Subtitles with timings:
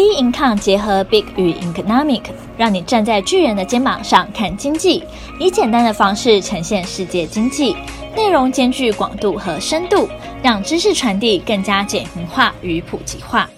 [0.00, 2.22] B Income 结合 Big 与 Economic，
[2.56, 5.04] 让你站在巨人的肩膀上看经济，
[5.38, 7.76] 以简单的方式呈现世界经济，
[8.16, 10.08] 内容兼具广度和深度，
[10.42, 13.50] 让知识传递更加简明化与普及化。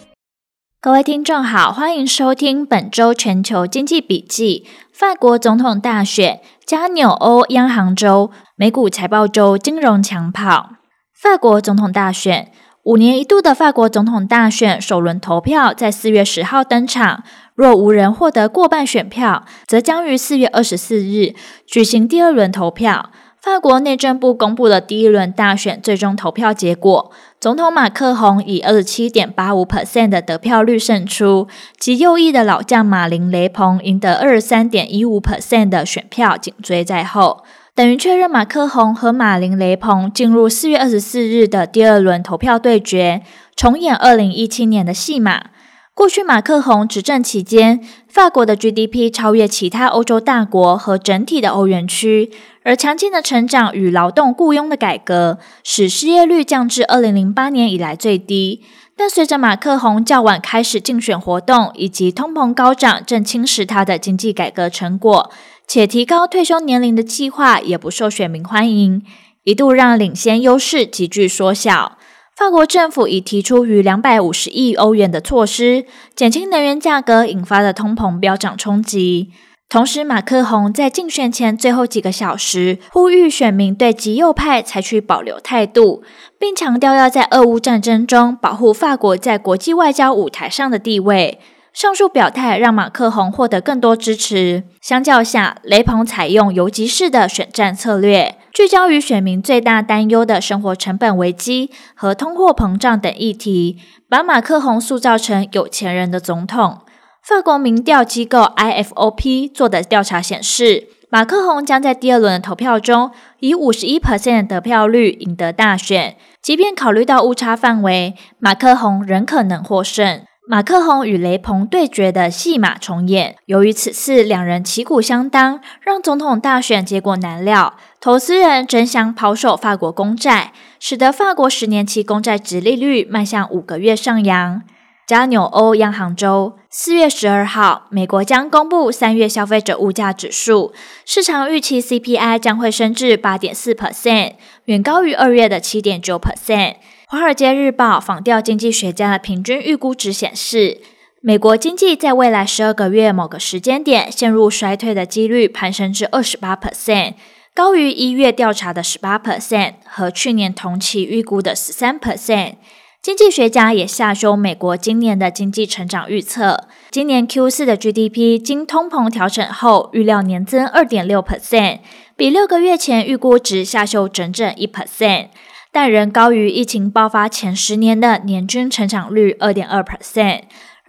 [0.81, 4.67] 各位听众好，欢迎收听本周全球经济笔记。
[4.93, 10.71] 法国总统大选加纽欧央行周，美股财报周，金融抢跑。
[11.15, 12.51] 法国总统大选。
[12.85, 17.23] 五年一度的法国总统大选首轮投票在四月十号登场，
[17.55, 23.11] 若无人获得过半选票，则将于四月二十四日举行第二轮投票。
[23.41, 31.47] 法国内政部公布了第一轮大选最终投票结果，总统马克宏以二十七点八五 percent 的得票率胜出，
[31.79, 37.45] 及右翼的老将马林雷鹏赢得二十三点一五 percent 的选票紧追在后。
[37.75, 43.23] 等于确认马克宏和马林雷鹏进入四月二十四日的第二轮投票对决，
[43.57, 45.47] 重演二零一七年的戏码。
[45.95, 52.31] 过去马克宏执政期间，法国的 GDP 超越其他欧洲大国和整体的欧元区，
[52.63, 58.63] 而强劲的成长与劳动雇佣的改革，使失业率降至二零零八年以来最低。
[58.95, 65.31] 但随着马克宏较晚开始竞选活动，以及通膨高涨正侵蚀他的经济改革成果。
[65.73, 69.03] 且提高退休年龄的计划也不受选民欢迎，
[69.45, 71.97] 一度让领先优势急剧缩小。
[72.37, 79.31] 法国政府已提出逾两百五十亿欧元的措施，减轻能源价格引发的通膨飙涨冲击。
[79.71, 86.03] 同时，马克宏在竞选前最后几个小时呼吁选民对极右派采取保留态度，
[86.39, 91.41] 并强调要在俄乌战争中保护法国在国际外交舞台上的地位。
[91.73, 94.65] 上述表态让马克宏获得更多支持。
[94.81, 103.79] 相较下，雷鹏采用游击式的选战策略，聚焦于选民最大担忧的生活成本危机和通货膨胀等议题，
[104.09, 106.81] 把马克宏塑造成有钱人的总统。
[107.23, 116.17] 法国民调机构 IFOP 做的调查显示，马克宏将在第二轮的投票中以五十一 percent 的得票率赢得大选。
[116.43, 120.23] 即便考虑到误差范围，马克宏仍可能获胜。
[120.45, 123.37] 马克宏与雷鹏对决的戏码重演。
[123.47, 127.75] 由于此次两人旗鼓相当，让总统大选结果难料。
[128.01, 134.63] 投资人争相抛售法国公债，使得法国十年期公债殖利率迈向五个月上扬。
[135.13, 140.73] 加纽欧央行周四月十二号，美国将公布三月消费者物价指数，
[141.05, 146.71] 市场预期 CPI 将会升至八点四 percent，远高于二月的七点九 percent。
[147.09, 150.81] 《华尔街日报》访调经济学家的平均预估值显示，
[151.21, 157.13] 美国经济在未来十二个月某个时间点陷入衰退的几率攀升至二十八 percent，
[157.55, 162.55] 高于一月调查的十八 percent 和去年同期预估的十三 percent。
[163.03, 171.81] 经济学家也下修美国今年的经济成长预测，今年 Q 四的 GDP 经通膨调整后，预料年增二点六 percent，
[172.15, 175.31] 比六个月前预估值下修整整一 percent。
[175.73, 180.43] 但仍高于疫情爆发前十年的年均成长率二点二 percent，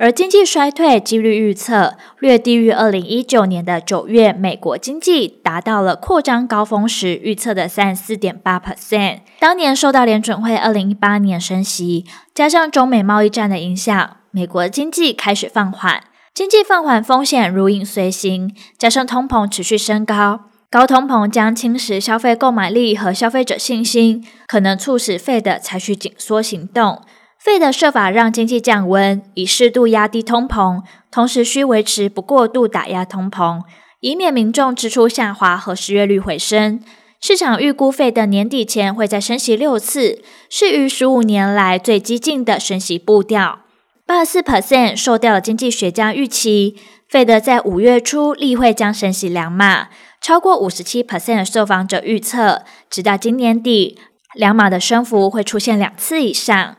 [0.03, 9.19] 而经济衰退几率预测略低于二零一九年的九月美国经济达到了扩张高峰时预测的三十四点八 percent。
[9.40, 12.03] 当年受到联准会二零一八年升息，
[12.36, 16.03] 加上中美贸易战的影响，美国经济开始放缓，
[16.34, 20.50] 经济放缓风险如影随形，加上通膨持续升高。
[20.70, 27.03] 高通膨将侵蚀消费购买力和消费者信心，可能促使 Fed 采取紧缩行动。
[27.43, 30.81] Fed 设法让经济降温，以适度压低通膨，
[31.11, 33.59] 同时需维持不过度打压通膨，
[33.99, 36.79] 以免民众支出下滑和失业率回升。
[37.19, 43.59] 市场预估费的年底前会再升息六次，是逾十五年来最激进的升息步调。
[44.05, 46.77] 八十四 percent 受调的经济学家预期
[47.09, 49.89] 费德在五月初例会将升息两码。
[50.21, 53.99] 超过五十七 percent 的受访者预测，直到今年底，
[54.33, 56.77] 两码的升幅会出现两次以上。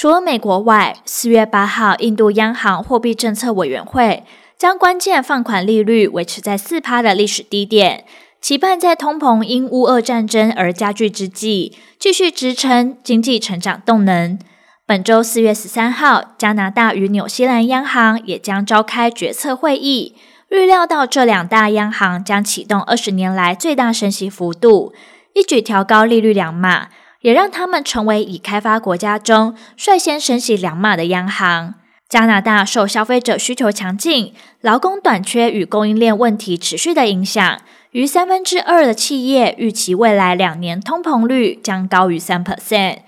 [0.00, 4.22] 除了美国外，四月八号，印度央行货币政策委员会
[4.56, 8.04] 将关键放款利率维持在四趴的历史低点，
[8.40, 14.38] 期盼在通膨因乌俄战争而加剧之际，继续支撑经济成长动能。
[14.86, 20.14] 本周四月十三号，加拿大与纽西兰央行也将召开决策会议。
[20.50, 24.92] 预料到这两大央行将启动二十年来最大升息幅度，
[25.34, 26.86] 一举调高利率两码，
[27.20, 31.74] 也让他们成为已开发国家中率先升息两码的央行。
[32.08, 34.32] 加拿大受消费者需求强劲、
[34.62, 37.60] 劳工短缺与供应链问题持续的影响，
[37.90, 43.00] 逾三分之二的企业预期未来两年通膨率将高于三 percent。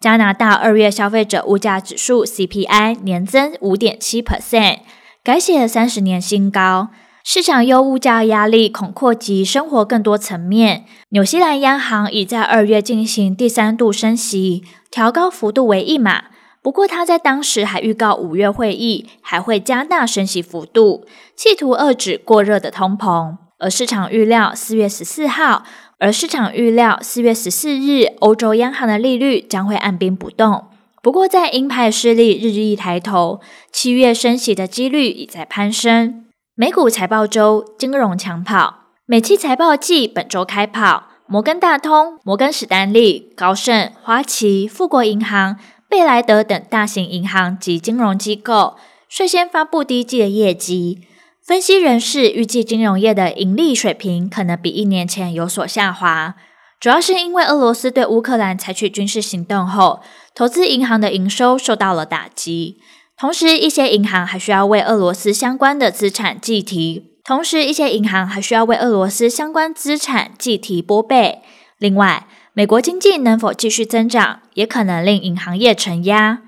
[0.00, 4.78] 加拿大二月消费者物价指数 CPI 年增五点七 percent，
[5.22, 6.88] 改写三十年新高。
[7.28, 10.84] 市场忧物价压力恐扩及生活更多层面。
[11.08, 14.62] 纽西兰央行已在二月进行第三度升息，
[14.92, 16.26] 调高幅度为一码。
[16.62, 23.36] 不过，他在当时还预告五月会议还会加大升息幅度，企图遏制过热的通膨。
[23.58, 25.64] 而市场预料四月十四号，
[25.98, 30.66] 而市场预料四月十四日，欧洲央行的利率将会按兵不动。
[31.02, 33.40] 不过，在鹰派势力日益抬头，
[33.72, 36.25] 七月升息的几率已在攀升。
[36.58, 41.08] 美股财报周，金融抢跑，美期财报季本周开跑。
[41.26, 51.06] 摩根大通、摩根士丹利、高盛、花旗、富国银行、贝莱德等大型银行及金融机构率先发布第一季的业绩。
[51.44, 56.36] 分析人士预计，金融业的盈利水平可能比一年前有所下滑，
[56.80, 60.00] 主要是因为俄罗斯对乌克兰采取军事行动后，
[60.34, 62.78] 投资银行的营收受到了打击。
[63.18, 67.14] 同时，一些银行还需要为俄罗斯相关的资产计提。
[67.24, 71.40] 同时，一些银行还需要为俄罗斯相关资产计提拨备。
[71.78, 76.42] 另外，美国经济能否继续增长，也可能令银行业承压。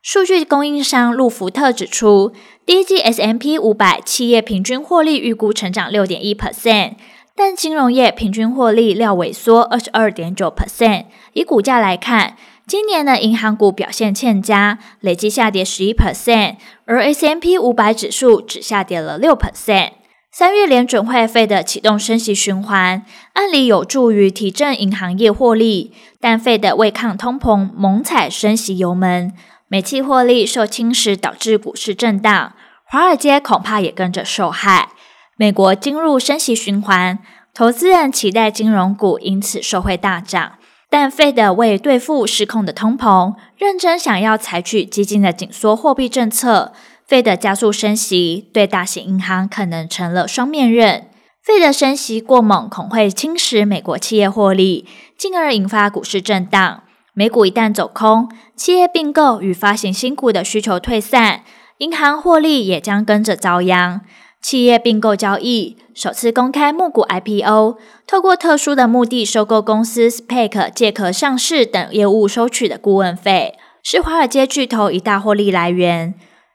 [0.00, 2.32] 数据供应商路孚特指出，
[2.64, 6.94] 第一季 S&P 五百企业平均获利预估成长六点一 percent，
[7.36, 11.04] 但金融业平均获利料萎缩二十二点九 percent。
[11.34, 16.56] 以股价来看，今年的银行股表现欠佳，累计下跌十一 percent，
[16.86, 19.90] 而 S&P 五百指数只下跌了六 percent。
[20.32, 29.34] 三月联准会费的启动升息循环，按理有助于提振银行业获利，但费的为抗通膨猛踩升息油门，
[29.68, 32.54] 美企获利受侵蚀，导致股市震荡，
[32.86, 34.88] 华尔街恐怕也跟着受害。
[35.36, 37.18] 美国进入升息循环，
[37.52, 40.52] 投资人期待金融股因此受惠大涨。
[40.96, 46.72] 但 Fed 为对付失控的通膨，认真想要采取激进的紧缩货币政策
[47.08, 51.08] ，Fed 加速升息，对大型银行可能成了双面刃。
[51.44, 54.86] Fed 升息过猛，恐会侵蚀美国企业获利，
[55.18, 56.84] 进而引发股市震荡。
[57.12, 61.42] 美股一旦走空，企业并购与发行新股的需求退散，
[61.78, 64.02] 银行获利也将跟着遭殃。
[64.44, 76.12] 企业并购交易首次公开募股 IPO，透过特殊的目的收购公司 SPAC 借壳上市等业务收取的顾问费，是华尔街巨头一大获利来源。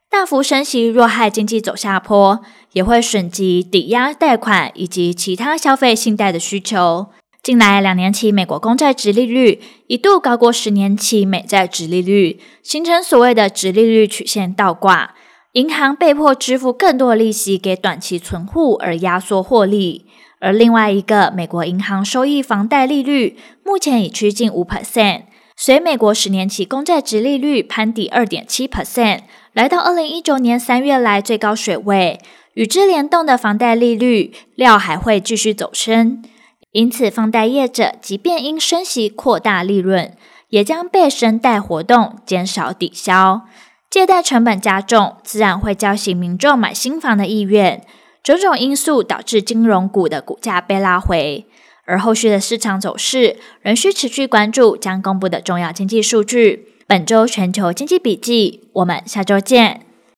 [0.07, 2.41] 大幅升息若害经济走下坡，
[2.73, 7.07] 也会损及抵押贷款以及其他消费信贷的需求。
[7.41, 15.15] 近来两年期美国公债殖利率一度高过十年期美债殖利率，形成所谓的殖利率曲线倒挂。
[15.53, 20.05] 银行被迫支付更多利息给短期存户，而压缩获利。
[20.39, 23.35] 而另外一个美国银行收益房贷利率
[23.65, 25.23] 目前已趋近五 percent，
[25.57, 29.21] 随美国十年期公债殖利率攀抵二点七 percent，
[29.53, 32.19] 来到二零一九年三月来最高水位。
[32.53, 36.21] 与之联动的房贷利率料还会继续走升，
[36.73, 40.13] 因此放贷业者即便因升息扩大利润，
[40.49, 43.41] 也将被升贷活动减少抵消。
[43.89, 47.83] 借贷成本加重，自然会叫醒民众买新房的意愿。
[48.21, 51.47] 种种因素导致金融股的股价被拉回，
[51.85, 56.75] 而后续的市场走势仍需持续关注将公布的重要经济数据。
[56.85, 59.88] 本周全球经济笔记，我们下周见。